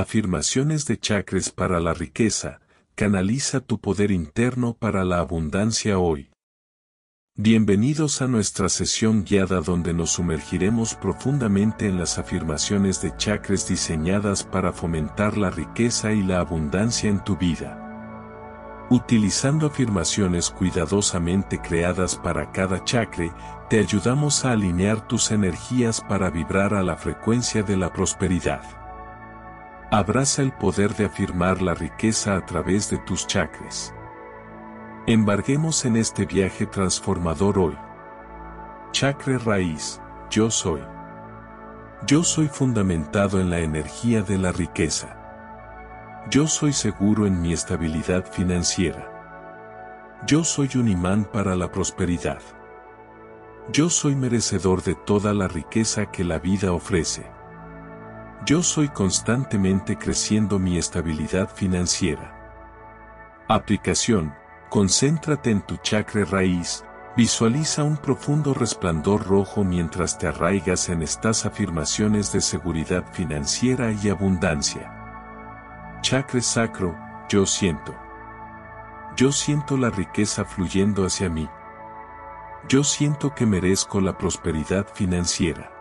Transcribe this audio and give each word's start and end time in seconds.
Afirmaciones 0.00 0.86
de 0.86 0.96
chakras 0.96 1.50
para 1.50 1.80
la 1.80 1.92
riqueza, 1.92 2.60
canaliza 2.94 3.58
tu 3.58 3.80
poder 3.80 4.12
interno 4.12 4.74
para 4.74 5.04
la 5.04 5.18
abundancia 5.18 5.98
hoy. 5.98 6.30
Bienvenidos 7.34 8.22
a 8.22 8.28
nuestra 8.28 8.68
sesión 8.68 9.24
guiada 9.24 9.60
donde 9.60 9.94
nos 9.94 10.10
sumergiremos 10.10 10.94
profundamente 10.94 11.88
en 11.88 11.98
las 11.98 12.16
afirmaciones 12.16 13.02
de 13.02 13.16
chakras 13.16 13.68
diseñadas 13.68 14.44
para 14.44 14.72
fomentar 14.72 15.36
la 15.36 15.50
riqueza 15.50 16.12
y 16.12 16.22
la 16.22 16.38
abundancia 16.38 17.10
en 17.10 17.24
tu 17.24 17.36
vida. 17.36 18.86
Utilizando 18.90 19.66
afirmaciones 19.66 20.48
cuidadosamente 20.48 21.60
creadas 21.60 22.14
para 22.14 22.52
cada 22.52 22.84
chakra, 22.84 23.66
te 23.68 23.80
ayudamos 23.80 24.44
a 24.44 24.52
alinear 24.52 25.08
tus 25.08 25.32
energías 25.32 26.00
para 26.00 26.30
vibrar 26.30 26.72
a 26.72 26.84
la 26.84 26.96
frecuencia 26.96 27.64
de 27.64 27.76
la 27.76 27.92
prosperidad. 27.92 28.87
Abraza 29.90 30.42
el 30.42 30.52
poder 30.52 30.94
de 30.96 31.06
afirmar 31.06 31.62
la 31.62 31.72
riqueza 31.72 32.36
a 32.36 32.44
través 32.44 32.90
de 32.90 32.98
tus 32.98 33.26
chakras. 33.26 33.94
Embarguemos 35.06 35.86
en 35.86 35.96
este 35.96 36.26
viaje 36.26 36.66
transformador 36.66 37.58
hoy. 37.58 37.78
Chakra 38.92 39.38
raíz, 39.38 39.98
yo 40.28 40.50
soy. 40.50 40.82
Yo 42.06 42.22
soy 42.22 42.48
fundamentado 42.48 43.40
en 43.40 43.48
la 43.48 43.60
energía 43.60 44.20
de 44.20 44.36
la 44.36 44.52
riqueza. 44.52 45.16
Yo 46.30 46.46
soy 46.48 46.74
seguro 46.74 47.26
en 47.26 47.40
mi 47.40 47.54
estabilidad 47.54 48.30
financiera. 48.30 49.08
Yo 50.26 50.44
soy 50.44 50.68
un 50.74 50.88
imán 50.88 51.24
para 51.24 51.56
la 51.56 51.72
prosperidad. 51.72 52.42
Yo 53.72 53.88
soy 53.88 54.14
merecedor 54.16 54.82
de 54.82 54.96
toda 54.96 55.32
la 55.32 55.48
riqueza 55.48 56.10
que 56.10 56.24
la 56.24 56.38
vida 56.38 56.72
ofrece. 56.72 57.37
Yo 58.46 58.62
soy 58.62 58.88
constantemente 58.88 59.98
creciendo 59.98 60.58
mi 60.58 60.78
estabilidad 60.78 61.50
financiera. 61.54 62.34
Aplicación, 63.48 64.34
concéntrate 64.68 65.50
en 65.50 65.60
tu 65.60 65.76
chakra 65.78 66.24
raíz, 66.24 66.84
visualiza 67.16 67.82
un 67.82 67.96
profundo 67.96 68.54
resplandor 68.54 69.26
rojo 69.26 69.64
mientras 69.64 70.18
te 70.18 70.28
arraigas 70.28 70.88
en 70.88 71.02
estas 71.02 71.46
afirmaciones 71.46 72.32
de 72.32 72.40
seguridad 72.40 73.04
financiera 73.12 73.90
y 73.90 74.08
abundancia. 74.08 75.98
Chakra 76.00 76.40
sacro, 76.40 76.96
yo 77.28 77.44
siento. 77.44 77.94
Yo 79.16 79.32
siento 79.32 79.76
la 79.76 79.90
riqueza 79.90 80.44
fluyendo 80.44 81.04
hacia 81.04 81.28
mí. 81.28 81.48
Yo 82.68 82.84
siento 82.84 83.34
que 83.34 83.46
merezco 83.46 84.00
la 84.00 84.16
prosperidad 84.16 84.86
financiera. 84.94 85.77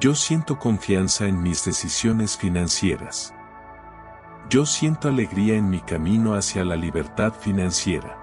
Yo 0.00 0.14
siento 0.14 0.60
confianza 0.60 1.26
en 1.26 1.42
mis 1.42 1.64
decisiones 1.64 2.36
financieras. 2.36 3.34
Yo 4.48 4.64
siento 4.64 5.08
alegría 5.08 5.56
en 5.56 5.68
mi 5.68 5.80
camino 5.80 6.34
hacia 6.34 6.64
la 6.64 6.76
libertad 6.76 7.32
financiera. 7.32 8.16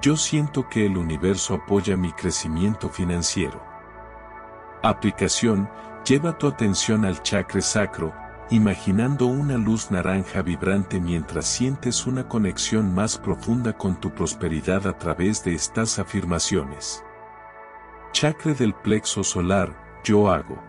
Yo 0.00 0.16
siento 0.16 0.66
que 0.70 0.86
el 0.86 0.96
universo 0.96 1.52
apoya 1.52 1.98
mi 1.98 2.12
crecimiento 2.12 2.88
financiero. 2.88 3.62
Aplicación, 4.82 5.68
lleva 6.02 6.38
tu 6.38 6.48
atención 6.48 7.04
al 7.04 7.22
chakra 7.22 7.60
sacro, 7.60 8.14
imaginando 8.48 9.26
una 9.26 9.58
luz 9.58 9.90
naranja 9.90 10.40
vibrante 10.40 10.98
mientras 10.98 11.44
sientes 11.44 12.06
una 12.06 12.26
conexión 12.26 12.94
más 12.94 13.18
profunda 13.18 13.74
con 13.74 14.00
tu 14.00 14.14
prosperidad 14.14 14.86
a 14.86 14.96
través 14.96 15.44
de 15.44 15.54
estas 15.54 15.98
afirmaciones. 15.98 17.04
Chakra 18.12 18.54
del 18.54 18.72
plexo 18.72 19.22
solar, 19.24 19.83
yo 20.04 20.30
hago. 20.30 20.62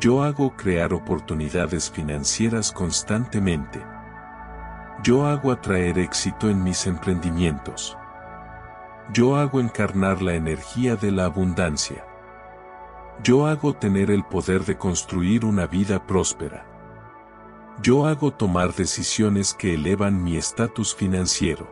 Yo 0.00 0.22
hago 0.24 0.56
crear 0.56 0.92
oportunidades 0.92 1.90
financieras 1.90 2.72
constantemente. 2.72 3.80
Yo 5.02 5.26
hago 5.26 5.52
atraer 5.52 5.98
éxito 5.98 6.48
en 6.48 6.64
mis 6.64 6.86
emprendimientos. 6.86 7.96
Yo 9.12 9.36
hago 9.36 9.60
encarnar 9.60 10.22
la 10.22 10.34
energía 10.34 10.96
de 10.96 11.12
la 11.12 11.26
abundancia. 11.26 12.04
Yo 13.22 13.46
hago 13.46 13.74
tener 13.74 14.10
el 14.10 14.24
poder 14.24 14.64
de 14.64 14.76
construir 14.78 15.44
una 15.44 15.66
vida 15.66 16.04
próspera. 16.04 16.66
Yo 17.82 18.06
hago 18.06 18.32
tomar 18.32 18.72
decisiones 18.72 19.52
que 19.52 19.74
elevan 19.74 20.24
mi 20.24 20.36
estatus 20.36 20.94
financiero. 20.94 21.70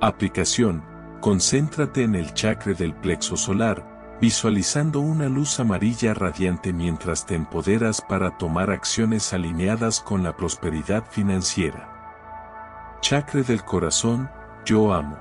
Aplicación, 0.00 0.82
concéntrate 1.20 2.02
en 2.02 2.14
el 2.14 2.32
chakra 2.32 2.72
del 2.72 2.94
plexo 2.94 3.36
solar, 3.36 3.95
visualizando 4.20 5.00
una 5.00 5.28
luz 5.28 5.60
amarilla 5.60 6.14
radiante 6.14 6.72
mientras 6.72 7.26
te 7.26 7.34
empoderas 7.34 8.00
para 8.00 8.38
tomar 8.38 8.70
acciones 8.70 9.32
alineadas 9.32 10.00
con 10.00 10.22
la 10.22 10.36
prosperidad 10.36 11.04
financiera. 11.10 12.98
Chakra 13.00 13.42
del 13.42 13.62
corazón, 13.64 14.30
yo 14.64 14.94
amo. 14.94 15.18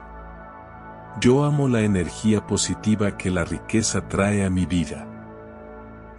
Yo 1.19 1.43
amo 1.43 1.67
la 1.67 1.81
energía 1.81 2.45
positiva 2.45 3.17
que 3.17 3.31
la 3.31 3.43
riqueza 3.43 4.07
trae 4.07 4.45
a 4.45 4.49
mi 4.49 4.65
vida. 4.65 5.07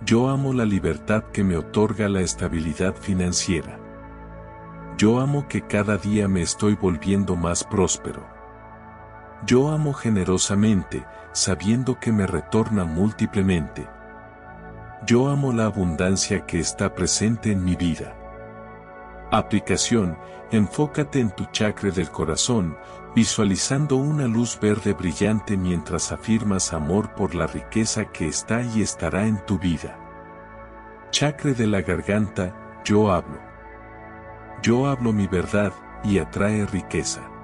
Yo 0.04 0.28
amo 0.28 0.52
la 0.52 0.64
libertad 0.64 1.24
que 1.32 1.42
me 1.42 1.56
otorga 1.56 2.08
la 2.08 2.20
estabilidad 2.20 2.94
financiera. 2.94 3.78
Yo 4.98 5.20
amo 5.20 5.48
que 5.48 5.62
cada 5.62 5.96
día 5.96 6.28
me 6.28 6.42
estoy 6.42 6.74
volviendo 6.74 7.36
más 7.36 7.64
próspero. 7.64 8.35
Yo 9.44 9.68
amo 9.68 9.92
generosamente, 9.92 11.04
sabiendo 11.32 12.00
que 12.00 12.12
me 12.12 12.26
retorna 12.26 12.84
múltiplemente. 12.84 13.86
Yo 15.06 15.28
amo 15.28 15.52
la 15.52 15.66
abundancia 15.66 16.46
que 16.46 16.58
está 16.58 16.94
presente 16.94 17.52
en 17.52 17.62
mi 17.62 17.76
vida. 17.76 18.14
Aplicación, 19.30 20.16
enfócate 20.50 21.20
en 21.20 21.30
tu 21.30 21.44
chakra 21.46 21.90
del 21.90 22.10
corazón, 22.10 22.76
visualizando 23.14 23.96
una 23.96 24.26
luz 24.26 24.58
verde 24.60 24.94
brillante 24.94 25.56
mientras 25.56 26.12
afirmas 26.12 26.72
amor 26.72 27.14
por 27.14 27.34
la 27.34 27.46
riqueza 27.46 28.06
que 28.06 28.26
está 28.26 28.62
y 28.62 28.82
estará 28.82 29.26
en 29.26 29.44
tu 29.44 29.58
vida. 29.58 29.98
Chakra 31.10 31.52
de 31.52 31.66
la 31.66 31.82
garganta, 31.82 32.54
yo 32.84 33.12
hablo. 33.12 33.38
Yo 34.62 34.86
hablo 34.86 35.12
mi 35.12 35.26
verdad, 35.26 35.72
y 36.04 36.18
atrae 36.18 36.66
riqueza. 36.66 37.35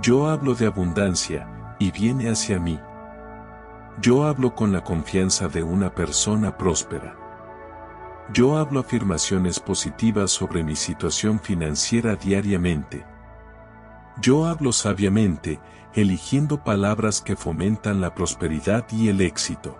Yo 0.00 0.28
hablo 0.28 0.54
de 0.54 0.66
abundancia, 0.66 1.48
y 1.78 1.90
viene 1.90 2.30
hacia 2.30 2.58
mí. 2.58 2.80
Yo 4.00 4.24
hablo 4.24 4.54
con 4.54 4.72
la 4.72 4.82
confianza 4.82 5.48
de 5.48 5.62
una 5.62 5.94
persona 5.94 6.56
próspera. 6.56 7.16
Yo 8.32 8.56
hablo 8.56 8.80
afirmaciones 8.80 9.60
positivas 9.60 10.30
sobre 10.30 10.64
mi 10.64 10.76
situación 10.76 11.40
financiera 11.40 12.16
diariamente. 12.16 13.04
Yo 14.20 14.46
hablo 14.46 14.72
sabiamente, 14.72 15.60
eligiendo 15.92 16.62
palabras 16.62 17.20
que 17.20 17.36
fomentan 17.36 18.00
la 18.00 18.14
prosperidad 18.14 18.86
y 18.92 19.08
el 19.08 19.20
éxito. 19.20 19.76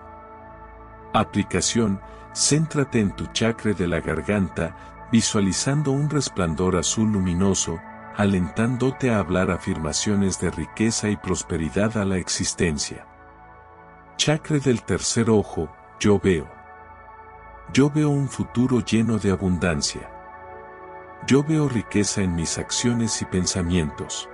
Aplicación, 1.13 2.01
céntrate 2.33 2.99
en 2.99 3.15
tu 3.15 3.27
chakra 3.27 3.73
de 3.73 3.87
la 3.87 3.99
garganta, 4.01 4.75
visualizando 5.11 5.91
un 5.91 6.09
resplandor 6.09 6.75
azul 6.75 7.11
luminoso, 7.11 7.79
alentándote 8.15 9.09
a 9.09 9.19
hablar 9.19 9.49
afirmaciones 9.49 10.39
de 10.39 10.51
riqueza 10.51 11.09
y 11.09 11.17
prosperidad 11.17 11.97
a 11.97 12.05
la 12.05 12.17
existencia. 12.17 13.07
Chakra 14.17 14.59
del 14.59 14.83
tercer 14.83 15.29
ojo, 15.29 15.69
yo 15.99 16.19
veo. 16.19 16.47
Yo 17.73 17.89
veo 17.89 18.09
un 18.09 18.29
futuro 18.29 18.81
lleno 18.81 19.17
de 19.17 19.31
abundancia. 19.31 20.09
Yo 21.25 21.43
veo 21.43 21.67
riqueza 21.67 22.21
en 22.21 22.35
mis 22.35 22.57
acciones 22.57 23.21
y 23.21 23.25
pensamientos. 23.25 24.29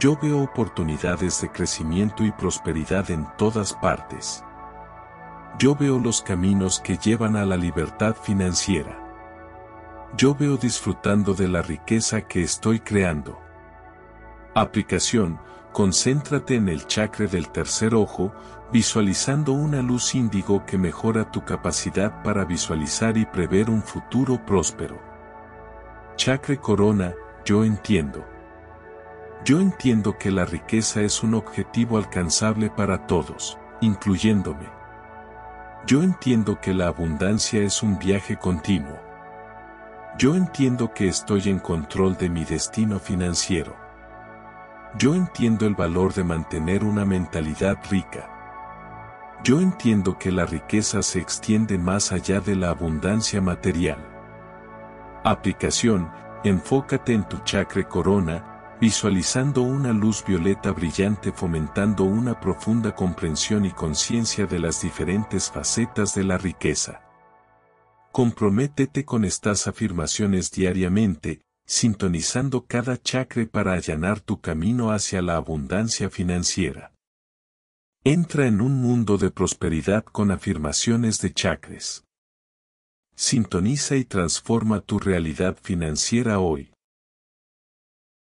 Yo 0.00 0.18
veo 0.20 0.42
oportunidades 0.42 1.40
de 1.40 1.50
crecimiento 1.50 2.24
y 2.24 2.32
prosperidad 2.32 3.10
en 3.10 3.26
todas 3.36 3.74
partes. 3.74 4.44
Yo 5.58 5.74
veo 5.74 5.98
los 5.98 6.20
caminos 6.20 6.80
que 6.80 6.98
llevan 6.98 7.36
a 7.36 7.44
la 7.44 7.56
libertad 7.56 8.14
financiera 8.14 9.05
yo 10.16 10.34
veo 10.34 10.56
disfrutando 10.56 11.34
de 11.34 11.46
la 11.46 11.60
riqueza 11.60 12.22
que 12.22 12.42
estoy 12.42 12.80
creando. 12.80 13.38
Aplicación, 14.54 15.38
concéntrate 15.72 16.54
en 16.54 16.70
el 16.70 16.86
chakra 16.86 17.26
del 17.26 17.50
tercer 17.50 17.94
ojo, 17.94 18.32
visualizando 18.72 19.52
una 19.52 19.82
luz 19.82 20.14
índigo 20.14 20.64
que 20.64 20.78
mejora 20.78 21.30
tu 21.30 21.44
capacidad 21.44 22.22
para 22.22 22.46
visualizar 22.46 23.18
y 23.18 23.26
prever 23.26 23.68
un 23.68 23.82
futuro 23.82 24.44
próspero. 24.46 24.98
Chakra 26.16 26.56
corona, 26.56 27.14
yo 27.44 27.62
entiendo. 27.62 28.24
Yo 29.44 29.60
entiendo 29.60 30.16
que 30.16 30.30
la 30.30 30.46
riqueza 30.46 31.02
es 31.02 31.22
un 31.22 31.34
objetivo 31.34 31.98
alcanzable 31.98 32.70
para 32.70 33.06
todos, 33.06 33.58
incluyéndome. 33.82 34.66
Yo 35.86 36.02
entiendo 36.02 36.58
que 36.58 36.72
la 36.72 36.88
abundancia 36.88 37.62
es 37.62 37.82
un 37.82 37.98
viaje 37.98 38.38
continuo. 38.38 39.05
Yo 40.18 40.34
entiendo 40.34 40.94
que 40.94 41.08
estoy 41.08 41.42
en 41.50 41.58
control 41.58 42.16
de 42.16 42.30
mi 42.30 42.46
destino 42.46 42.98
financiero. 42.98 43.76
Yo 44.98 45.14
entiendo 45.14 45.66
el 45.66 45.74
valor 45.74 46.14
de 46.14 46.24
mantener 46.24 46.84
una 46.84 47.04
mentalidad 47.04 47.76
rica. 47.90 49.36
Yo 49.44 49.60
entiendo 49.60 50.16
que 50.16 50.32
la 50.32 50.46
riqueza 50.46 51.02
se 51.02 51.18
extiende 51.18 51.76
más 51.76 52.12
allá 52.12 52.40
de 52.40 52.56
la 52.56 52.70
abundancia 52.70 53.42
material. 53.42 53.98
Aplicación, 55.22 56.10
enfócate 56.44 57.12
en 57.12 57.28
tu 57.28 57.36
chakra 57.40 57.86
corona, 57.86 58.76
visualizando 58.80 59.60
una 59.60 59.92
luz 59.92 60.24
violeta 60.26 60.70
brillante 60.70 61.30
fomentando 61.30 62.04
una 62.04 62.40
profunda 62.40 62.94
comprensión 62.94 63.66
y 63.66 63.70
conciencia 63.70 64.46
de 64.46 64.60
las 64.60 64.80
diferentes 64.80 65.50
facetas 65.50 66.14
de 66.14 66.24
la 66.24 66.38
riqueza. 66.38 67.05
Comprométete 68.16 69.04
con 69.04 69.26
estas 69.26 69.66
afirmaciones 69.66 70.50
diariamente, 70.50 71.42
sintonizando 71.66 72.64
cada 72.64 72.96
chakra 72.96 73.44
para 73.44 73.74
allanar 73.74 74.20
tu 74.20 74.40
camino 74.40 74.90
hacia 74.90 75.20
la 75.20 75.36
abundancia 75.36 76.08
financiera. 76.08 76.94
Entra 78.04 78.46
en 78.46 78.62
un 78.62 78.76
mundo 78.76 79.18
de 79.18 79.30
prosperidad 79.30 80.02
con 80.02 80.30
afirmaciones 80.30 81.20
de 81.20 81.34
chakras. 81.34 82.04
Sintoniza 83.14 83.96
y 83.96 84.06
transforma 84.06 84.80
tu 84.80 84.98
realidad 84.98 85.58
financiera 85.60 86.38
hoy. 86.38 86.72